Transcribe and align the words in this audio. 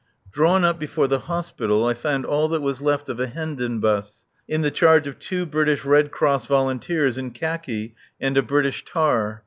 Drawn 0.31 0.63
up 0.63 0.79
before 0.79 1.07
the 1.07 1.19
Hospital 1.29 1.85
I 1.85 1.93
found 1.93 2.25
all 2.25 2.47
that 2.47 2.61
was 2.63 2.81
left 2.81 3.07
of 3.07 3.19
a 3.19 3.27
Hendon 3.27 3.79
bus, 3.79 4.25
in 4.47 4.61
the 4.63 4.71
charge 4.71 5.05
of 5.05 5.19
two 5.19 5.45
British 5.45 5.85
Red 5.85 6.09
Cross 6.09 6.47
volunteers 6.47 7.19
in 7.19 7.29
khaki 7.29 7.93
and 8.19 8.35
a 8.35 8.41
British 8.41 8.83
tar. 8.83 9.39